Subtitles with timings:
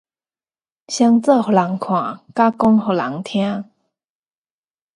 [0.87, 3.65] 先做予人看，才講予人聽